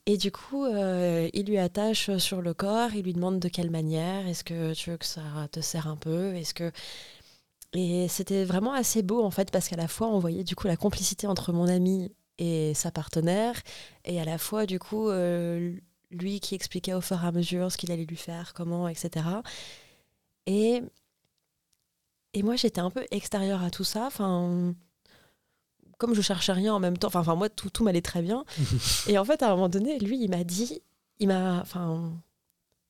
[0.06, 2.90] Et du coup, euh, il lui attache sur le corps.
[2.94, 4.26] Il lui demande de quelle manière.
[4.26, 6.34] Est-ce que tu veux que ça te serre un peu?
[6.34, 6.72] Est-ce que
[7.72, 10.66] et c'était vraiment assez beau en fait parce qu'à la fois on voyait du coup
[10.66, 13.54] la complicité entre mon ami et sa partenaire
[14.04, 15.76] et à la fois du coup euh,
[16.10, 19.24] lui qui expliquait au fur et à mesure ce qu'il allait lui faire, comment, etc.
[20.46, 20.82] Et,
[22.34, 24.06] et moi j'étais un peu extérieure à tout ça.
[24.06, 24.74] Enfin,
[25.98, 28.44] comme je cherchais rien en même temps, enfin, moi tout, tout m'allait très bien.
[29.06, 30.82] et en fait à un moment donné, lui il m'a dit,
[31.20, 32.12] il m'a, enfin,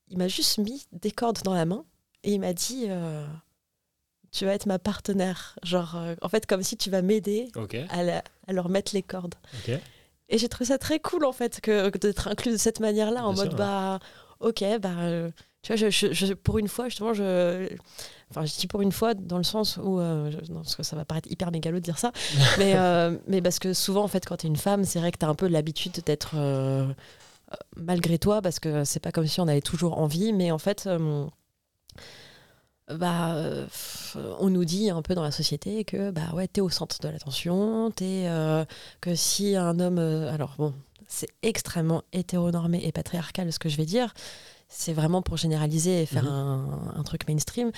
[0.09, 1.85] il m'a juste mis des cordes dans la main
[2.23, 2.87] et il m'a dit.
[2.89, 3.27] euh,
[4.33, 5.59] tu vas être ma partenaire.
[5.63, 7.49] Genre, euh, en fait, comme si tu vas m'aider
[7.91, 9.35] à, la- à leur mettre les cordes.
[10.29, 13.27] Et j'ai trouvé ça très cool, en fait, que, que d'être inclus de cette manière-là,
[13.27, 13.99] en mode, bah,
[14.41, 15.31] ok, bah, euh,
[15.63, 17.69] tu vois, je, je- je- pour une fois, justement, je.
[18.31, 19.99] Enfin, je dis pour une fois, dans le sens où.
[19.99, 22.13] euh, je- non, parce que ça va paraître hyper mégalo de dire ça.
[22.59, 25.11] mais, euh, mais parce que souvent, en fait, quand tu es une femme, c'est vrai
[25.11, 26.37] que tu as un peu l'habitude d'être.
[27.77, 30.89] malgré toi, parce que c'est pas comme si on avait toujours envie, mais en fait.
[32.97, 33.67] Bah, euh,
[34.39, 37.09] on nous dit un peu dans la société que bah ouais, t'es au centre de
[37.09, 38.65] l'attention, t'es euh,
[39.01, 40.75] que si un homme, euh, alors bon,
[41.09, 44.13] c'est extrêmement hétéronormé et patriarcal ce que je vais dire,
[44.69, 46.31] c'est vraiment pour généraliser et faire Mhm.
[46.31, 47.71] un, un truc mainstream.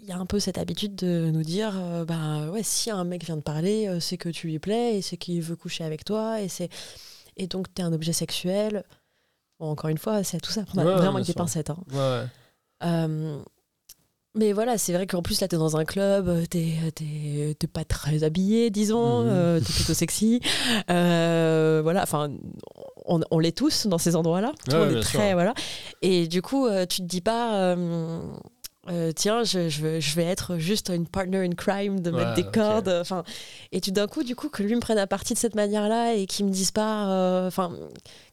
[0.00, 3.02] Il y a un peu cette habitude de nous dire, euh, bah ouais, si un
[3.04, 6.04] mec vient de parler, c'est que tu lui plais et c'est qu'il veut coucher avec
[6.04, 6.68] toi et c'est
[7.36, 8.84] et donc t'es un objet sexuel.
[9.58, 11.70] Bon, encore une fois, c'est tout ça, Ouais, vraiment avec des pincettes.
[11.70, 11.78] hein.
[11.90, 12.24] Ouais, ouais.
[12.84, 13.42] Euh,
[14.34, 17.66] mais voilà, c'est vrai qu'en plus, là, t'es dans un club, euh, t'es t'es- t'es
[17.66, 19.28] pas très habillé, disons, Mhm.
[19.30, 20.40] euh, t'es plutôt sexy.
[20.90, 22.30] Euh, voilà, enfin,
[23.06, 24.52] on, on l'est tous dans ces endroits-là.
[24.68, 25.18] Bien est sûr.
[25.20, 25.32] très.
[25.34, 25.54] Voilà.
[26.02, 27.74] Et du coup, euh, tu te dis pas.
[28.88, 32.42] Euh, euh, tiens, je, je, vais être juste une partner in crime de mettre Ouais,
[32.42, 32.88] des cordes.
[32.88, 33.22] Enfin,
[33.72, 36.14] et tu d'un coup, du coup, que lui me prenne à partie de cette manière-là
[36.14, 37.76] et qu'il me dise pas, euh, enfin,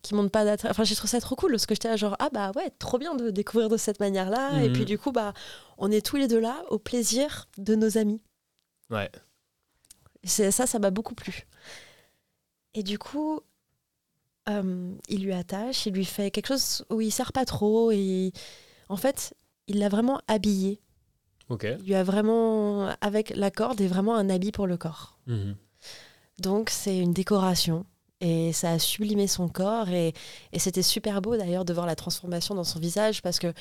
[0.02, 0.70] qu'il monte pas d'attrait.
[0.70, 2.98] Enfin, j'ai trouvé ça trop cool parce que j'étais là genre ah bah ouais, trop
[2.98, 4.64] bien de découvrir de cette manière-là.
[4.64, 4.74] Et Mhm.
[4.74, 5.34] puis du coup, bah,
[5.78, 8.22] on est tous les deux là au plaisir de nos amis.
[8.90, 9.10] Ouais.
[10.24, 11.48] C'est- ça, ça m'a beaucoup plu.
[12.74, 13.40] Et du coup,
[14.50, 17.92] euh, il lui attache, il lui fait quelque chose où il sert pas trop.
[17.92, 18.32] Et
[18.90, 19.34] en fait,
[19.68, 20.80] il l'a vraiment habillé.
[21.50, 21.68] Ok.
[21.80, 25.18] Il lui a vraiment, avec la corde, et vraiment un habit pour le corps.
[25.28, 25.56] Mhm.
[26.40, 27.86] Donc c'est une décoration.
[28.22, 29.90] Et ça a sublimé son corps.
[29.90, 30.14] Et,
[30.52, 33.54] et c'était super beau d'ailleurs de voir la transformation dans son visage parce que,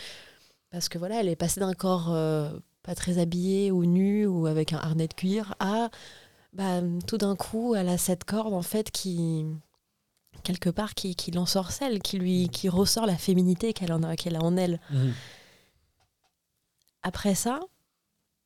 [0.70, 2.50] parce que voilà, elle est passée d'un corps euh,
[2.82, 5.90] pas très habillé ou nu ou avec un harnais de cuir à
[6.52, 9.44] bah, tout d'un coup, elle a cette corde en fait qui
[10.44, 14.36] quelque part qui, qui l'ensorcelle, qui lui qui ressort la féminité qu'elle en a qu'elle
[14.36, 14.80] a en elle.
[14.90, 15.12] Mhm.
[17.04, 17.60] Après ça,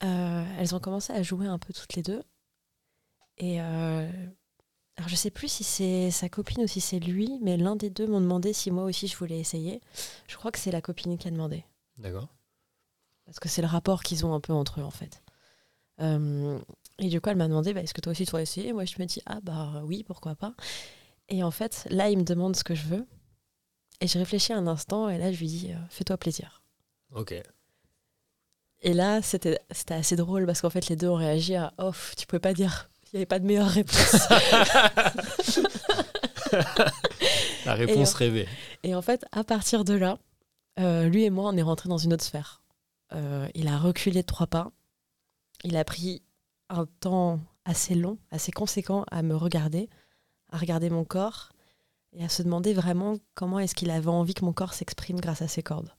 [0.03, 2.23] euh, elles ont commencé à jouer un peu toutes les deux.
[3.39, 4.11] Et euh,
[4.97, 7.89] alors je sais plus si c'est sa copine ou si c'est lui, mais l'un des
[7.89, 9.81] deux m'ont demandé si moi aussi je voulais essayer.
[10.27, 11.65] Je crois que c'est la copine qui a demandé.
[11.99, 12.29] D'accord.
[13.25, 15.23] Parce que c'est le rapport qu'ils ont un peu entre eux, en fait.
[16.01, 16.59] Euh,
[16.99, 18.87] et du coup, elle m'a demandé bah, est-ce que toi aussi tu voudrais essayer Moi,
[18.87, 20.55] je me dis ah bah oui, pourquoi pas?
[21.29, 23.07] Et en fait, là, il me demande ce que je veux.
[24.01, 26.63] Et je réfléchis un instant, et là, je lui dis euh, fais-toi plaisir.
[27.13, 27.35] Ok.
[28.83, 29.59] Et là, c'était
[29.91, 32.89] assez drôle parce qu'en fait, les deux ont réagi à off, tu pouvais pas dire.
[33.13, 34.29] Il n'y avait pas de meilleure réponse.
[37.65, 38.49] La réponse Et, rêvée.
[38.83, 40.19] Et en fait, à partir de là,
[40.79, 42.63] euh, lui et moi, on est rentrés dans une autre sphère.
[43.13, 44.71] Euh, il a reculé de trois pas.
[45.65, 46.23] Il a pris
[46.69, 49.89] un temps assez long, assez conséquent à me regarder,
[50.51, 51.51] à regarder mon corps
[52.13, 55.43] et à se demander vraiment comment est-ce qu'il avait envie que mon corps s'exprime grâce
[55.43, 55.93] à ses cordes.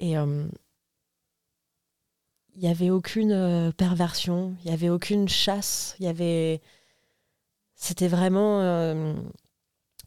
[0.00, 0.46] Et euh,
[2.58, 6.60] il n'y avait aucune euh, perversion, il n'y avait aucune chasse, il y avait...
[7.76, 9.14] C'était vraiment euh,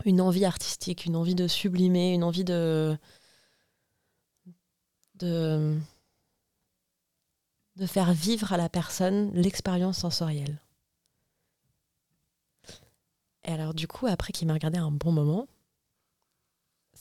[0.03, 2.97] une envie artistique, une envie de sublimer, une envie de...
[5.15, 5.77] de
[7.77, 10.61] de faire vivre à la personne l'expérience sensorielle.
[13.45, 15.47] Et alors du coup, après qu'il m'a regardé un bon moment,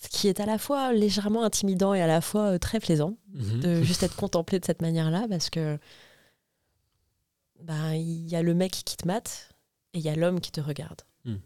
[0.02, 3.16] ce qui est à la fois légèrement intimidant et à la fois euh, très plaisant,
[3.34, 3.60] Mhm.
[3.60, 5.78] de juste être contemplé de cette manière-là, parce que
[7.60, 9.50] ben, il y a le mec qui te mate
[9.92, 11.02] et il y a l'homme qui te regarde.
[11.24, 11.36] Mm.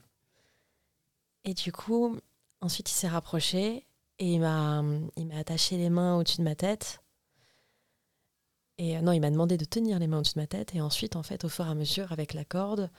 [1.44, 2.16] Et du coup,
[2.60, 3.84] ensuite il s'est rapproché
[4.20, 4.82] et il m'a
[5.16, 7.00] il m'a attaché les mains au-dessus de ma tête.
[8.78, 10.74] Et euh, non, il m'a demandé de tenir les mains au-dessus de ma tête.
[10.74, 12.90] Et ensuite, en fait, au fur et à mesure, avec la corde,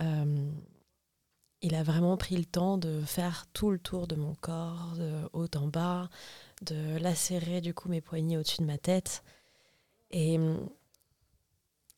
[0.00, 0.50] euh,
[1.62, 5.28] il a vraiment pris le temps de faire tout le tour de mon corps, de
[5.32, 6.08] haut en bas,
[6.62, 9.24] de lacérer du coup mes poignets au-dessus de ma tête.
[10.10, 10.68] Et hum,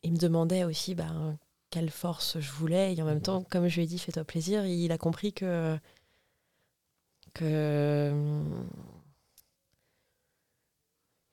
[0.03, 1.37] il me demandait aussi ben,
[1.71, 2.95] quelle force je voulais.
[2.95, 5.79] Et en même temps, comme je lui ai dit, fais-toi plaisir, il a compris que.
[7.41, 8.69] hum,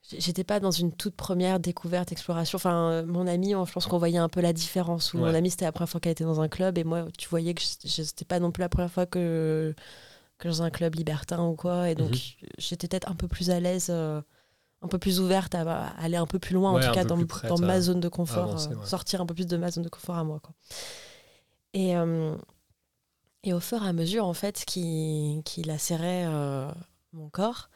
[0.10, 2.56] J'étais pas dans une toute première découverte, exploration.
[2.56, 5.14] Enfin, euh, mon ami, je pense qu'on voyait un peu la différence.
[5.14, 5.30] Où Ouais.
[5.32, 7.54] Mon ami, c'était la première fois qu'elle était dans un club, et moi, tu voyais
[7.54, 9.76] que c'était pas non plus la première fois que,
[10.38, 11.90] que dans un club libertin ou quoi.
[11.90, 12.50] Et donc, Mhm.
[12.58, 14.22] j'étais peut-être un peu plus à l'aise, euh,
[14.82, 17.04] un peu plus ouverte à, à aller un peu plus loin, Ouais, en tout cas
[17.04, 19.90] dans, ma zone de confort, avancer, euh, sortir un peu plus de ma zone de
[19.90, 20.40] confort à moi.
[20.40, 20.54] Quoi.
[21.74, 22.34] Et, euh,
[23.44, 26.28] et au fur et à mesure, en fait, qu'il qu'il lacérait
[27.12, 27.70] mon corps,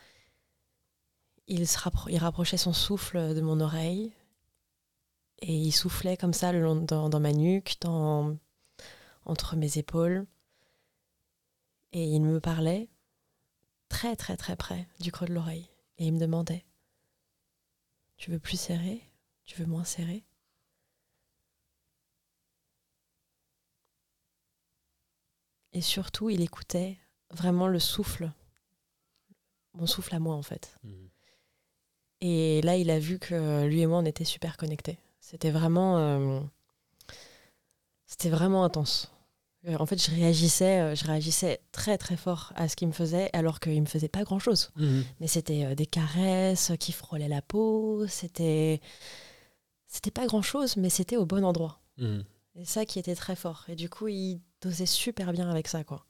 [1.51, 4.13] il, rapprochait son souffle de mon oreille
[5.39, 10.25] et il soufflait comme ça le long dans, ma nuque, entre mes épaules.
[11.93, 12.89] Et il me parlait
[13.89, 15.69] très très très près du creux de l'oreille.
[15.97, 16.65] Et il me demandait,
[18.17, 19.01] tu veux plus serrer?
[19.43, 20.23] Tu veux moins serrer?
[25.73, 26.97] Et surtout, il écoutait
[27.31, 28.31] vraiment le souffle,
[29.73, 30.77] mon souffle à moi en fait.
[30.83, 31.09] Mhm.
[32.21, 34.97] Et là, il a vu que lui et moi, on était super connectés.
[35.19, 36.39] C'était vraiment, euh,
[38.05, 39.11] c'était vraiment intense.
[39.67, 42.93] Euh, En fait, je réagissais, euh, je réagissais très très fort à ce qu'il me
[42.93, 44.71] faisait, alors qu'il me faisait pas grand chose.
[44.75, 45.03] Mhm.
[45.19, 48.05] Mais c'était des caresses qui frôlaient la peau.
[48.07, 48.81] C'était,
[49.87, 51.79] c'était pas grand chose, mais c'était au bon endroit.
[51.97, 52.23] Mhm.
[52.55, 53.65] Et ça qui était très fort.
[53.67, 56.05] Et du coup, il dosait super bien avec ça, quoi.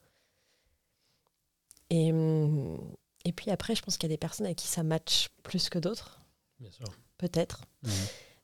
[1.90, 2.78] Et, hum,
[3.24, 5.68] et puis après, je pense qu'il y a des personnes avec qui ça match plus
[5.68, 6.20] que d'autres,
[6.60, 6.86] Bien sûr.
[7.18, 7.62] peut-être.
[7.82, 7.90] Mhm.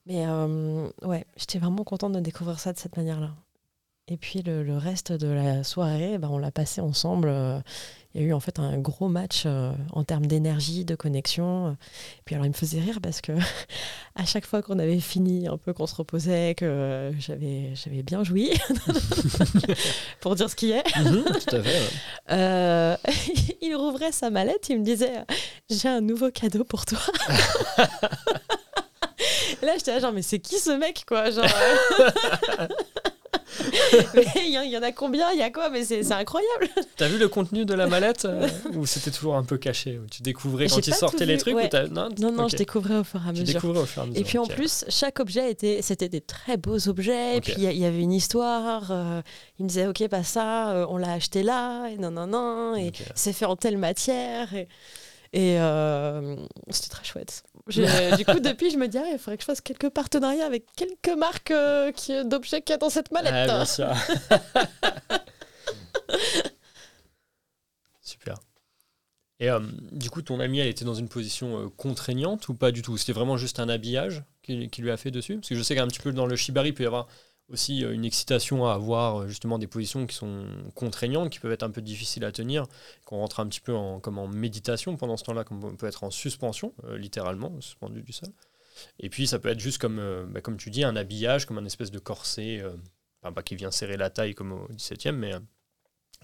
[0.05, 3.35] Mais euh, ouais, j'étais vraiment contente de découvrir ça de cette manière-là.
[4.07, 7.27] Et puis le, le reste de la soirée, bah, on l'a passé ensemble.
[7.29, 7.59] euh,
[8.15, 11.73] Il y a eu en fait un gros match euh, en termes d'énergie, de connexion.
[11.73, 13.33] Et puis alors il me faisait rire parce que
[14.15, 18.03] à chaque fois qu'on avait fini, un peu qu'on se reposait, que euh, j'avais j'avais
[18.03, 18.51] bien joui,
[20.21, 21.79] pour dire ce qui est, Mhm, Tout à fait.
[21.79, 21.87] ouais.
[22.31, 22.95] euh,
[23.61, 25.13] il rouvrait sa mallette, il me disait
[25.69, 26.99] J'ai un nouveau cadeau pour toi.
[29.61, 31.29] Là, j'étais là, genre, mais c'est qui ce mec, quoi?
[31.31, 32.67] Genre, euh,
[34.35, 36.67] Il y, en- il y en a combien Il y a quoi Mais c'est incroyable.
[36.97, 40.05] T'as vu le contenu de la mallette euh, ou c'était toujours un peu caché où
[40.09, 41.65] Tu découvrais quand J'ai il pas sortait tout les trucs ouais.
[41.65, 43.45] ou t'as- Non, Non, non, je découvrais au fur et à mesure.
[43.45, 44.21] découvrais au fur et à mesure.
[44.21, 47.35] Et puis en plus, chaque objet était, c'était des très beaux objets.
[47.35, 47.43] Et Ok.
[47.43, 48.87] puis il y, avait une histoire.
[48.91, 49.21] euh,
[49.59, 52.75] il me disait, ok, pas ça, euh, on l'a acheté là, et non, non, non,
[52.75, 54.53] et c'est fait en telle matière.
[54.53, 54.67] Et,
[55.31, 56.35] Et euh,
[56.69, 57.43] c'était très chouette.
[57.67, 60.65] du coup, depuis, je me dis, ah, il faudrait que je fasse quelques partenariats avec
[60.75, 61.91] quelques marques euh,
[62.23, 63.45] d'objets qu'il y a dans cette mallette.
[63.45, 63.89] bien sûr.
[68.01, 68.39] Super.
[69.39, 69.59] Et euh,
[69.91, 72.97] du coup, ton amie, elle était dans une position contraignante ou pas du tout?
[72.97, 75.35] C'était vraiment juste un habillage qui, lui a fait dessus?
[75.35, 77.07] Parce que je sais qu'un petit peu dans le shibari, il peut y avoir
[77.49, 81.51] aussi euh, une excitation à avoir euh, justement des positions qui sont contraignantes, qui peuvent
[81.51, 82.65] être un peu difficiles à tenir,
[83.05, 85.87] qu'on rentre un petit peu en, comme en méditation pendant ce temps-là, comme on peut
[85.87, 88.29] être en suspension, euh, littéralement, suspendu du sol.
[88.99, 89.99] Et puis ça peut être juste comme,
[90.31, 92.63] bah, comme tu dis, un habillage, comme un espèce de corset,
[93.21, 95.33] enfin, pas qui vient serrer la taille comme au 17e, mais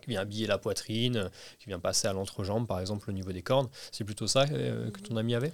[0.02, 3.42] qui vient habiller la poitrine, qui vient passer à l'entrejambe, par exemple, au niveau des
[3.42, 3.70] cordes.
[3.92, 5.52] C'est plutôt ça que ton ami avait?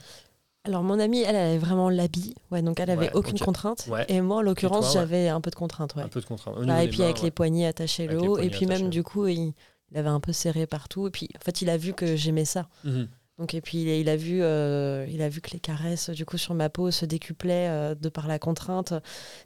[0.64, 3.90] Alors, mon amie, elle, avait vraiment l'habit, ouais, donc elle avait aucune contrainte.
[4.08, 5.96] Et moi, en l'occurrence, j'avais un peu de contrainte.
[5.96, 6.04] Ouais.
[6.04, 6.64] Un peu de contrainte.
[6.66, 9.54] Bah, et puis avec les poignets attachés le haut, et puis même du coup, il,
[9.96, 11.08] avait un peu serré partout.
[11.08, 12.68] Et puis, en fait, il a vu que j'aimais ça.
[12.84, 13.08] Mhm.
[13.40, 16.38] Donc, et puis, il, a vu, euh, il a vu que les caresses, du coup,
[16.38, 18.94] sur ma peau se décuplaient euh, de par la contrainte.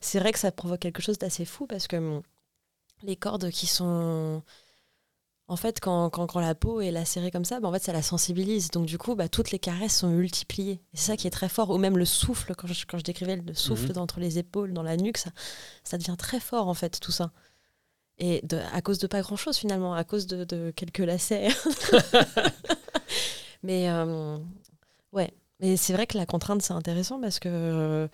[0.01, 2.21] C'est vrai que ça provoque quelque chose d'assez fou parce que hum,
[3.04, 4.43] les cordes qui sont
[5.48, 8.72] en fait, quand, la peau est lacérée comme ça, bah, en fait, ça la sensibilise.
[8.72, 10.82] Donc, du coup, bah, toutes les caresses sont multipliées.
[10.94, 11.70] C'est ça qui est très fort.
[11.70, 14.00] Ou même le souffle, quand je, décrivais le souffle mhm.
[14.00, 17.32] entre les épaules, dans la nuque, ça, devient très fort, en fait, tout ça.
[18.18, 21.50] Et à cause de pas grand-chose, finalement, à cause de, quelques lacets.
[23.64, 24.38] Mais, euh,
[25.12, 25.32] ouais.
[25.60, 28.10] Mais c'est vrai que la contrainte, c'est intéressant parce que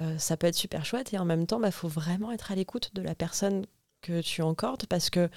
[0.00, 1.12] euh, ça peut être super chouette.
[1.12, 3.66] Et en même temps, il bah, faut vraiment être à l'écoute de la personne
[4.02, 5.28] que tu encordes parce que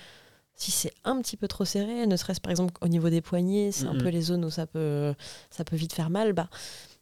[0.55, 3.71] si c'est un petit peu trop serré, ne serait-ce par exemple au niveau des poignets,
[3.71, 5.13] c'est un peu les zones où ça peut,
[5.49, 6.49] ça peut vite faire mal, bah,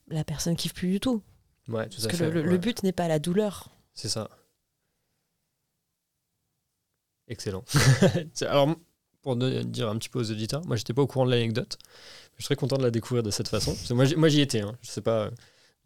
[0.08, 1.22] la personne kiffe plus du tout.
[1.68, 3.70] Ouais, tout Parce que le, but n'est pas la douleur.
[3.94, 4.30] C'est ça.
[7.28, 7.64] Excellent.
[8.42, 8.76] Alors,
[9.22, 11.78] pour dire un petit peu aux auditeurs, moi j'étais pas au courant de l'anecdote.
[12.38, 13.76] Je serais content de la découvrir de cette façon.
[13.94, 14.62] moi j'y étais.
[14.62, 14.76] Hein.
[14.82, 15.30] Je sais pas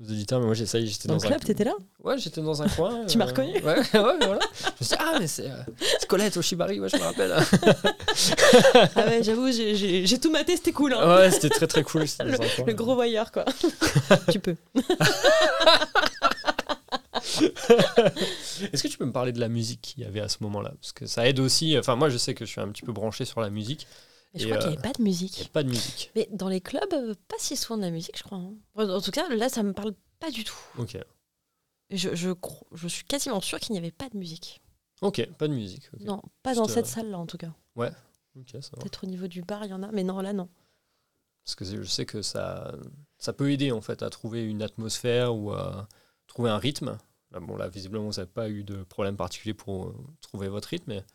[0.02, 2.62] aux auditeurs, mais moi ça j'étais dans, dans le club, t'étais là Ouais, j'étais dans
[2.62, 3.06] un coin.
[3.08, 4.40] tu m'as reconnu Ouais, ouais, voilà.
[4.62, 5.56] Je me suis dit, ah, mais c'est euh,
[6.08, 7.34] Colette au Shibari, ouais, je me rappelle.
[8.96, 10.94] ah ouais, j'avoue, j'ai tout maté, c'était cool.
[10.94, 11.16] Hein.
[11.18, 12.06] Ouais, c'était très très cool.
[12.20, 13.46] Le, le gros voyeur, quoi.
[14.32, 14.56] tu peux.
[18.74, 20.74] Est-ce que tu peux me parler de la musique qu'il y avait à ce moment-là?
[20.82, 21.78] Parce que ça aide aussi.
[21.78, 23.88] Enfin, moi, je sais que je suis un petit peu branché sur la musique
[24.36, 25.42] je crois qu'il n'y avait pas de musique.
[25.42, 26.12] Il pas de musique.
[26.16, 28.38] Mais dans les clubs, euh, pas si souvent de la musique, je crois.
[28.38, 28.54] Hein.
[28.76, 30.58] En tout cas, là, ça me parle pas du tout.
[30.78, 30.98] Ok.
[31.92, 32.32] Je, je,
[32.74, 34.62] je suis quasiment sûr qu'il n'y avait pas de musique.
[35.02, 35.90] Ok, pas de musique.
[36.00, 37.54] Non, pas dans cette euh, salle-là, en tout cas.
[37.76, 37.92] Ouais.
[38.34, 40.50] Peut-être au niveau du bar, il y en a, mais non, là, non.
[41.44, 42.76] Parce que je sais que ça,
[43.18, 45.88] ça peut aider, en fait, à trouver une atmosphère ou à
[46.28, 46.98] trouver un rythme.
[47.32, 50.70] Là, bon, là, visiblement, vous n'avez pas eu de problème particulier pour euh, trouver votre
[50.70, 51.06] rythme, mais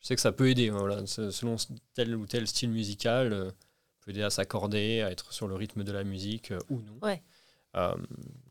[0.00, 0.68] je sais que ça peut aider.
[0.68, 1.56] Hein, voilà, selon
[1.94, 3.50] tel ou tel style musical, euh,
[4.00, 6.98] peut aider à s'accorder, à être sur le rythme de la musique euh, ou non.
[7.02, 7.22] Ouais.
[7.76, 7.94] Euh,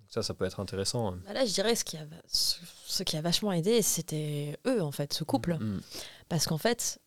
[0.09, 1.09] ça, ça peut être intéressant.
[1.09, 1.19] Hein.
[1.25, 4.91] Bah là, je dirais ce qui a, ce, qui a vachement aidé, c'était eux, en
[4.91, 5.55] fait, ce couple.
[5.55, 5.81] Mm, mm.
[6.29, 6.99] Parce qu'en fait,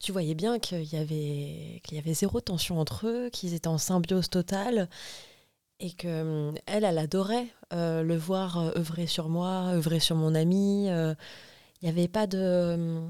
[0.00, 3.68] tu voyais bien qu'il y, avait, qu'il y avait zéro tension entre eux, qu'ils étaient
[3.68, 4.88] en symbiose totale.
[5.78, 10.88] Et que elle, elle adorait le voir œuvrer sur moi, œuvrer sur mon ami
[11.80, 13.00] il n'y avait pas de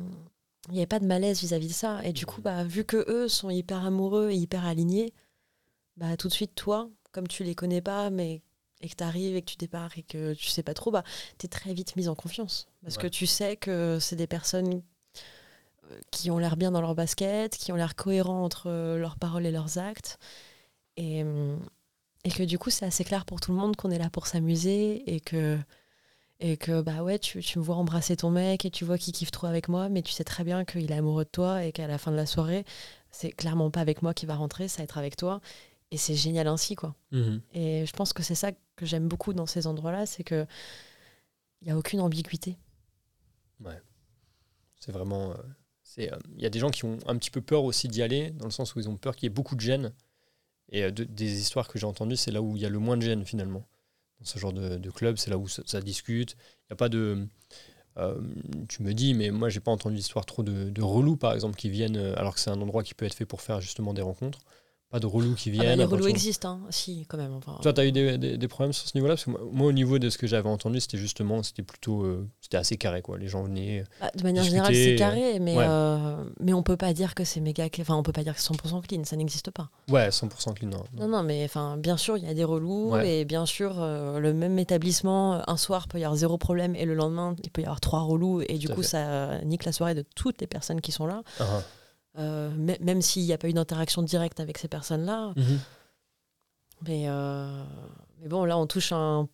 [0.70, 2.04] il avait pas de malaise vis-à-vis de ça.
[2.04, 5.12] Et du coup bah vu que eux sont hyper amoureux et hyper alignés
[5.96, 8.42] bah tout de suite toi comme tu les connais pas mais
[8.82, 11.04] et que tu arrives et que tu départs et que tu sais pas trop bah
[11.38, 12.68] tu es très vite mise en confiance.
[12.82, 14.82] Parce que tu sais que c'est des personnes
[15.90, 19.46] euh, qui ont l'air bien dans leur basket, qui ont l'air cohérents entre leurs paroles
[19.46, 20.18] et leurs actes.
[20.98, 21.24] Et,
[22.24, 24.26] et que du coup c'est assez clair pour tout le monde qu'on est là pour
[24.26, 25.58] s'amuser et que
[26.40, 29.14] et que bah ouais tu, tu, me vois embrasser ton mec et tu vois qu'il
[29.14, 31.72] kiffe trop avec moi mais tu sais très bien qu'il est amoureux de toi et
[31.72, 32.64] qu'à la fin de la soirée
[33.10, 35.40] c'est clairement pas avec moi qu'il va rentrer ça va être avec toi.
[35.92, 36.94] Et c'est génial ainsi quoi.
[37.12, 37.40] Mhm.
[37.54, 40.46] et je pense que c'est ça que j'aime beaucoup dans ces endroits là c'est que
[41.62, 42.58] il y a aucune ambiguïté.
[43.64, 43.80] Ouais.
[44.78, 45.36] C'est vraiment euh,
[45.82, 48.02] c'est euh, il y a des gens qui ont un petit peu peur aussi d'y
[48.02, 49.92] aller dans le sens où ils ont peur qu'il y ait beaucoup de gêne.
[50.68, 52.96] Et euh, des histoires que j'ai entendues c'est là où il y a le moins
[52.96, 53.66] de gêne finalement
[54.20, 56.32] dans ce genre de, club, c'est là où ça, discute.
[56.32, 57.26] Il n'y a pas de.
[57.98, 58.20] Euh,
[58.68, 61.56] tu me dis, mais moi, j'ai pas entendu l'histoire trop de, de relous, par exemple,
[61.56, 63.94] qui viennent, euh, alors que c'est un endroit qui peut être fait pour faire justement
[63.94, 64.40] des rencontres
[64.90, 65.78] pas de relous qui ah bah, viennent.
[65.80, 66.60] les relous existent, hein.
[66.70, 67.34] si, quand même.
[67.34, 69.14] Enfin, Toi, tu as eu des, des, problèmes sur ce niveau-là?
[69.14, 72.28] Parce que moi, au niveau de ce que j'avais entendu, c'était justement, c'était plutôt, euh,
[72.40, 73.18] c'était assez carré, quoi.
[73.18, 73.82] Les gens venaient.
[74.00, 77.40] Bah, de manière générale, c'est carré, mais, euh, mais on peut pas dire que c'est
[77.40, 77.66] méga.
[77.80, 79.70] Enfin, on peut pas dire que c'est 100% clean, ça n'existe pas.
[79.90, 80.84] Ouais, 100% clean, non.
[80.94, 84.20] Non, non, mais enfin, bien sûr, il y a des relous, et bien sûr, euh,
[84.20, 87.62] le même établissement, un soir, peut y avoir zéro problème, et le lendemain, il peut
[87.62, 90.80] y avoir trois relous, et du coup, ça nique la soirée de toutes les personnes
[90.80, 91.22] qui sont là.
[91.40, 91.44] Uh
[92.18, 95.32] euh, mê- même s'il n'y a pas eu d'interaction directe avec ces personnes-là.
[95.36, 95.58] Mhm.
[96.82, 97.64] Mais, euh,
[98.20, 99.28] mais bon, là, on touche un,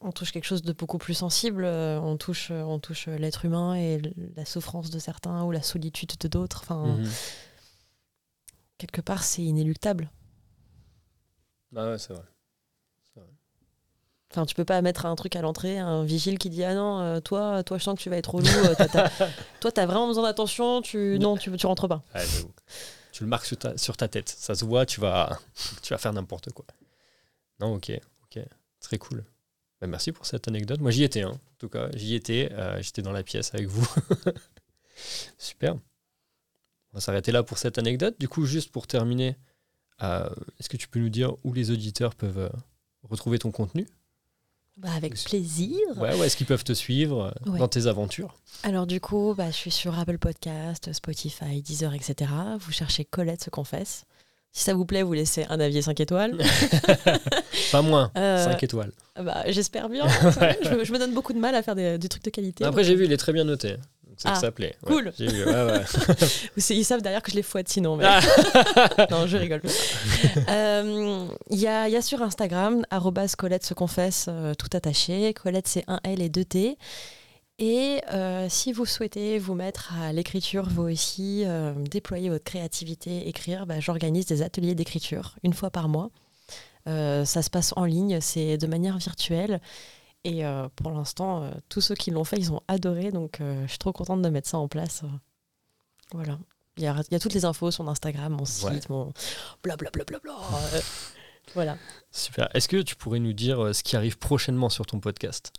[0.00, 1.64] on touche quelque chose de beaucoup plus sensible.
[1.64, 4.00] euh, On touche, on touche l'être humain et
[4.36, 6.60] la souffrance de certains ou la solitude de d'autres.
[6.62, 7.08] Enfin, Mhm.
[8.78, 10.10] quelque part, c'est inéluctable.
[11.76, 12.24] Ah ouais, c'est vrai.
[14.32, 17.00] Enfin, tu peux pas mettre un truc à l'entrée, un vigile qui dit ah non,
[17.00, 18.48] euh, toi, toi, je sens que tu vas être relou.
[18.48, 18.74] euh,
[19.60, 20.80] toi, t'as vraiment besoin d'attention.
[20.80, 22.02] Tu non, tu, tu rentres pas.
[22.14, 22.24] Ouais,
[23.12, 24.30] tu le marques sur ta, sur ta tête.
[24.30, 25.38] Ça se voit, tu vas,
[25.82, 26.64] tu vas faire n'importe quoi.
[27.60, 27.92] Non, ok,
[28.24, 28.42] ok.
[28.80, 29.22] Très cool.
[29.82, 30.80] Bah, merci pour cette anecdote.
[30.80, 31.32] Moi, j'y étais, hein.
[31.32, 31.88] en tout cas.
[31.94, 32.48] J'y étais.
[32.52, 33.86] euh, J'étais dans la pièce avec vous.
[35.38, 35.74] Super.
[35.74, 35.80] On
[36.94, 38.16] va s'arrêter là pour cette anecdote.
[38.18, 39.36] Du coup, juste pour terminer,
[40.02, 42.48] euh, est-ce que tu peux nous dire où les auditeurs peuvent euh,
[43.02, 43.86] retrouver ton contenu?
[44.78, 45.76] Bah, avec plaisir.
[45.96, 47.58] Ouais, où est-ce qu'ils peuvent te suivre euh, Ouais.
[47.58, 48.34] dans tes aventures?
[48.62, 52.30] Alors du coup, bah, je suis sur Apple Podcast, Spotify, Deezer, etc.
[52.58, 54.04] Vous cherchez Colette se confesse.
[54.54, 56.36] Si ça vous plaît, vous laissez un avis et 5 étoiles.
[57.72, 58.92] Pas moins, Euh, 5 étoiles.
[59.16, 60.04] bah, J'espère bien.
[60.40, 60.58] Ouais.
[60.62, 62.64] je, me- je me donne beaucoup de mal à faire des, des trucs de qualité.
[62.64, 63.76] Après, donc, j'ai vu, il est très bien noté.
[64.16, 64.76] C'est Ah, que ça plaît.
[64.84, 65.12] Ouais, cool.
[65.18, 65.80] J'ai vu, ouais, ouais.
[66.70, 67.96] Ils savent d'ailleurs que je les fouette sinon.
[67.96, 69.06] mais- Ah.
[69.10, 69.62] non, je rigole.
[70.48, 72.84] Euh, Il y, a, il y a sur Instagram,
[73.38, 75.32] Colette se confesse, euh, tout attaché.
[75.34, 76.78] Colette, c'est un L et deux T.
[77.58, 83.28] Et euh, si vous souhaitez vous mettre à l'écriture, vous aussi, euh, déployer votre créativité,
[83.28, 86.10] écrire, bah, j'organise des ateliers d'écriture une fois par mois.
[86.88, 89.60] Euh, ça se passe en ligne, c'est de manière virtuelle.
[90.24, 93.10] Et euh, pour l'instant, euh, tous ceux qui l'ont fait, ils ont adoré.
[93.10, 95.02] Donc, euh, je suis trop contente de mettre ça en place.
[96.12, 96.38] Voilà.
[96.76, 98.80] Il y, a, il y a toutes les infos sur mon Instagram, mon site, Ouais.
[98.88, 99.12] mon
[99.62, 100.20] blablabla.
[101.54, 101.76] voilà.
[102.10, 102.48] Super.
[102.54, 105.52] Est-ce que tu pourrais nous dire ce qui arrive prochainement sur ton podcast?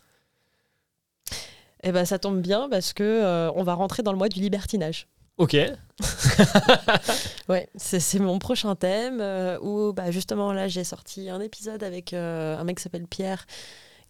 [1.84, 5.08] Et ben, ça tombe bien parce que on va rentrer dans le mois du libertinage.
[5.38, 5.56] Ok.
[7.50, 9.22] Ouais, c'est mon prochain thème
[9.62, 13.46] où bah, justement là j'ai sorti un épisode avec un mec qui s'appelle Pierre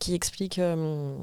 [0.03, 1.15] qui explique euh,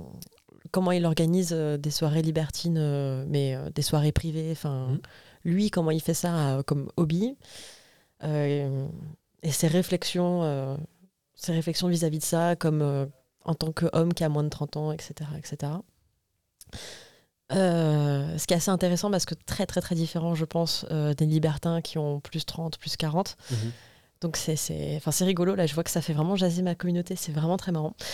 [0.71, 4.49] comment il organise euh, des soirées libertines, euh, mais des soirées privées.
[4.53, 5.01] Enfin, Mhm.
[5.45, 7.37] lui comment il fait ça comme hobby
[8.23, 10.77] et ses réflexions,
[11.35, 13.09] ses réflexions vis-à-vis de ça, comme
[13.45, 15.73] en tant qu'homme qui a moins de 30 ans, etc., etc.
[17.53, 21.15] Euh, ce qui est assez intéressant parce que très très très différent je pense euh,
[21.15, 23.37] des libertins qui ont plus 30, plus 40.
[23.51, 23.73] Mhm.
[24.21, 27.17] Donc c'est enfin c'est rigolo là, je vois que ça fait vraiment jaser ma communauté,
[27.17, 27.95] c'est vraiment très marrant.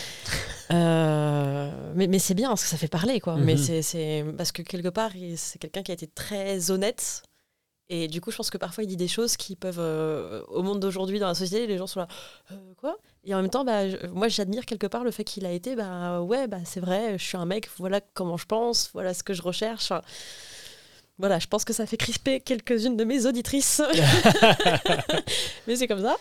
[0.71, 3.37] Euh, mais mais c'est bien parce que ça fait parler quoi.
[3.37, 3.57] Mais Mhm.
[3.57, 7.23] c'est c'est parce que quelque part c'est quelqu'un qui a été très honnête
[7.89, 10.63] et du coup je pense que parfois il dit des choses qui peuvent euh, au
[10.63, 12.07] monde d'aujourd'hui dans la société les gens sont là
[12.51, 12.97] Euh, quoi?
[13.23, 15.77] Et en même temps bah je- moi j'admire quelque part le fait qu'il a été
[15.77, 19.23] bah ouais bah c'est vrai je suis un mec voilà comment je pense voilà ce
[19.23, 20.01] que je recherche Enfin,
[21.19, 23.81] voilà, je pense que ça fait crisper quelques-unes de mes auditrices.
[25.67, 26.15] Mais c'est comme ça.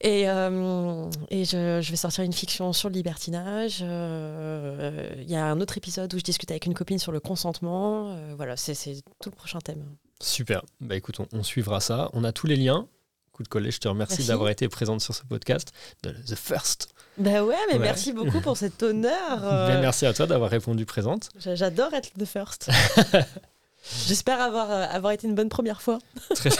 [0.00, 3.78] Et, euh, et je, je vais sortir une fiction sur le libertinage.
[3.82, 7.20] Euh, Il y a un autre épisode où je discute avec une copine sur le
[7.20, 8.10] consentement.
[8.10, 8.74] Euh, voilà, c'est
[9.22, 9.84] tout le prochain thème.
[10.20, 10.62] Super.
[10.80, 12.10] Bah écoute, on, on suivra ça.
[12.12, 12.88] On a tous les liens.
[13.32, 14.28] Coup de collège, je te remercie Merci.
[14.28, 15.68] d'avoir été présente sur ce podcast
[16.02, 16.88] de The First.
[17.18, 17.78] Bah ouais, mais Ouais.
[17.78, 19.44] merci beaucoup pour cet honneur.
[19.44, 21.28] euh, Ben, merci à toi d'avoir répondu présente.
[21.38, 22.68] j'a- J'adore être the first.
[24.06, 25.98] J'espère avoir, euh, avoir été une bonne première fois.
[26.34, 26.50] Très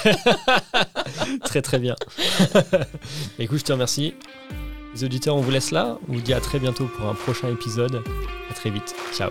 [1.44, 1.96] très, très bien.
[3.38, 4.14] écoute, je te remercie.
[4.94, 5.98] Les auditeurs, on vous laisse là.
[6.08, 8.02] On vous dit à très bientôt pour un prochain épisode.
[8.50, 8.94] À très vite.
[9.12, 9.30] Ciao.